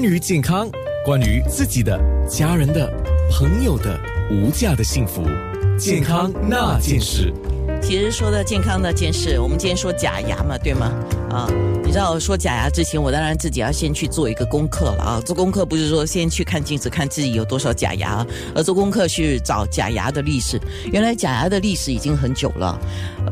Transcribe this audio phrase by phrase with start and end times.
[0.00, 0.66] 关于健康，
[1.04, 2.90] 关于自己的、家人的、
[3.30, 5.22] 朋友的无价的幸福，
[5.78, 7.30] 健康那件事。
[7.82, 10.90] 其实说的健康那件事，我们今天说假牙嘛，对吗？
[11.28, 11.46] 啊，
[11.90, 15.20] 你知道说假牙之前，我当然自己要先去做一个功课了啊。
[15.26, 20.56] 做功课不是说先去看镜子看自己有多少假牙，而做功课去找假牙的历史。
[20.92, 22.78] 原来假牙的历史已经很久了，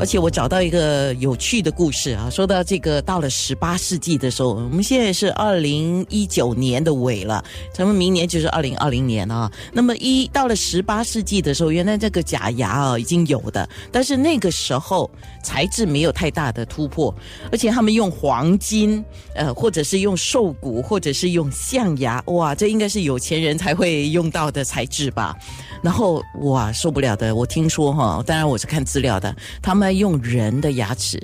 [0.00, 2.28] 而且我找到一个有趣的故事啊。
[2.28, 9.48] 说到这个，到了十八世纪的时候，我们现在是二零一九年的尾了，咱们明年就是二零二零年啊。
[9.72, 15.08] 那么一到了十八世纪的时候，原来这个假牙啊已经有的，但是那个时候
[15.44, 17.14] 材质没有太大的突破，
[17.52, 25.36] 而且他们用黄黄金，呃，或者是用兽骨，或者是用象牙，哇，这应该是有钱人才会用到的材质吧。
[25.82, 31.20] 然后哇，受不了的，我听说哈，当然我是看资料的，他们用人的牙齿。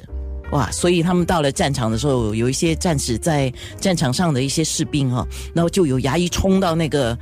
[0.52, 0.70] 哇！
[0.70, 7.18] 所以他们到了战场的时候，有一些战士在战场上的一些士兵哈，然后就有牙医冲到那个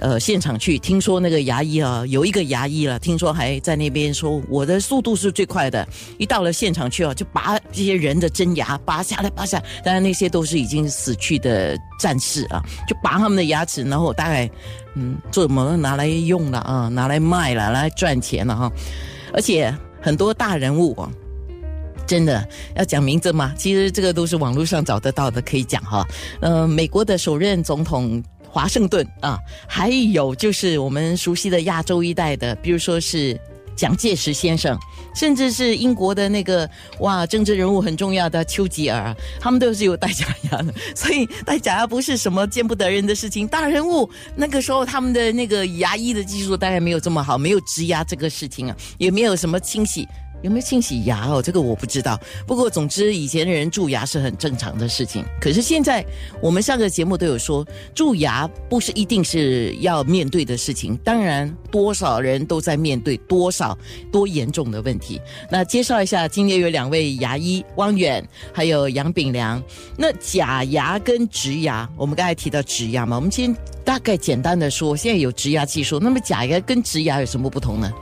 [0.00, 0.78] 呃现场去。
[0.78, 5.86] 听说那个牙医啊，有一个牙医了，听说还在那边说我的速度是最快的。
[6.18, 9.62] 一到了现场去啊，就拔这些人的真牙，拔下来，拔下。
[9.84, 14.50] 当然那些都是已经死去的战士啊，就拔他们的牙齿，然后大概
[14.94, 18.72] 嗯做什么拿来用了啊，拿来卖了，拿来赚钱了哈。
[19.32, 21.10] 而且很多大人物啊。
[22.06, 23.52] 真的要讲名字吗？
[23.54, 26.02] 其实这个都是网络上找得到的，可以讲哈。
[26.40, 33.38] 呃，美国的首任总统华盛顿啊，还有就是我们熟悉的亚洲一带的，比如说是
[33.76, 34.76] 蒋介石先生，
[35.14, 40.74] 甚至是英国的那个哇，政治人物很重要的丘吉尔，他们都是有戴假牙的。
[40.96, 43.46] 所以戴假牙不是什么见不得人的事情。
[43.46, 50.08] 大人物那个时候他们的那个牙医的技术大概没有这么好，没有植牙这个事情啊，也没有什么清洗。
[50.42, 51.42] 有没有清洗牙哦？
[51.42, 52.18] 这个我不知道。
[52.46, 55.24] 不过总之，以前的人蛀牙是很正常的事情。
[55.40, 56.04] 可是现在，
[56.40, 60.96] 我们上个节目都有说，蛀牙不是一定是要面对的事情。
[60.98, 63.76] 当然，多少人都在面对多少
[64.12, 65.20] 多严重的问题。
[65.50, 69.62] 那介绍一下，今天有两位牙医，汪远还有杨炳良。
[69.96, 75.98] 那假牙跟植牙，我们刚才提到植牙嘛，我们先大概简单的说，现在有植牙技术。
[75.98, 77.92] 那么假牙跟植牙有什么不同呢？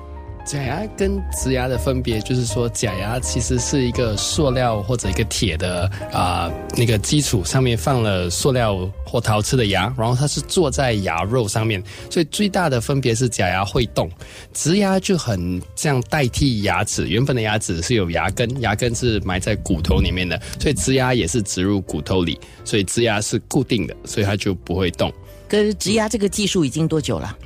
[0.46, 14.08] 假牙跟植牙的分别就是说，假牙其实是一个塑料或者一个铁的啊那个基础上面放了塑料或陶瓷的牙，然后它是坐在牙肉上面，所以最大的分别是假牙会动，
[14.54, 25.12] 植牙就很像代替牙齿，原本的牙齿是有牙根，牙根是埋在骨头里面的，所以植牙也是植入骨头里，所以植牙是固定的，所以它就不会动。
[25.48, 27.36] 跟植牙这个技术已经多久了？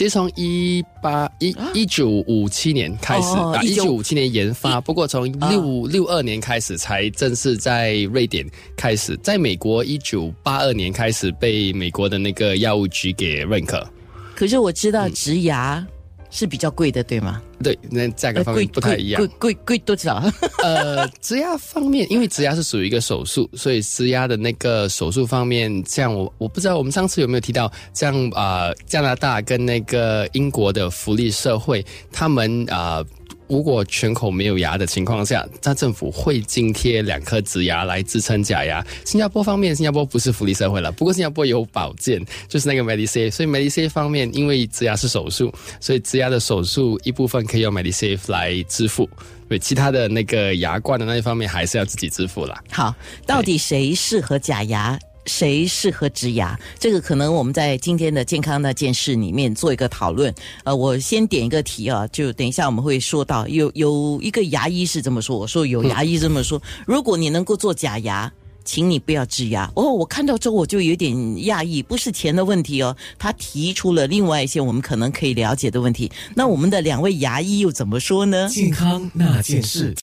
[0.00, 4.80] 其实从一八一一九五七年开始啊，一九五七年研发。
[4.80, 8.42] 不过从六六二年开始才正式在瑞典
[8.78, 13.86] 开始，在美国一九八二年开始被美国的那个药物局给认可。
[14.34, 15.86] 可是我知道植牙。
[16.30, 17.42] 是比较贵的，对吗？
[17.62, 19.20] 对，那价格方面不太一样。
[19.20, 20.22] 贵贵贵多少？
[20.62, 33.04] 呃，植牙方面，因为植牙是属于一个手术，所以植牙的那个手术方面，像我我不知道我们上次有没有提到，像啊加拿大跟那个英国的福利社会，他们啊。
[33.50, 38.82] 如果全口没有牙的情况下，那政府会津贴两颗植牙来支撑假牙。
[39.04, 49.10] 新加坡方面，新加坡不是福利社会了，不过新加坡有保健，就是那个 Medisave，所以 Medisave 方面，因为植牙是手术，所以植牙的手术一部分可以用 Medisave 来支付，
[49.48, 52.62] 对其他的那个牙冠的那一方面还是要自己支付啦。
[52.70, 52.94] 好，
[53.26, 54.96] 到底谁适合假牙？
[55.30, 56.58] 谁适合植牙？
[56.76, 60.34] 这个可能我们在今天的健康那件事里面做一个讨论。
[60.64, 68.30] 呃，我先点一个题啊，就等一下我们会说到，有有一个牙医是这么说，我说有牙医这么说，如果你能够做假牙，
[68.64, 69.70] 请你不要植牙。
[69.74, 71.14] 哦，我看到之后我就有点
[71.44, 76.10] 讶异，不是钱的问题哦，他提出了另外一些我们可能可以了解的问题。
[76.34, 78.48] 那我们的两位牙医又怎么说呢？
[78.48, 79.94] 健康那件事。